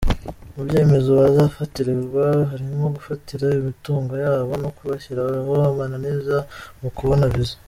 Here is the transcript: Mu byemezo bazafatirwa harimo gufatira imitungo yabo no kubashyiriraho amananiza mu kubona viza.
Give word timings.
Mu 0.53 0.61
byemezo 0.67 1.09
bazafatirwa 1.19 2.25
harimo 2.51 2.85
gufatira 2.95 3.45
imitungo 3.59 4.13
yabo 4.25 4.53
no 4.63 4.69
kubashyiriraho 4.75 5.53
amananiza 5.71 6.37
mu 6.81 6.89
kubona 6.97 7.25
viza. 7.33 7.55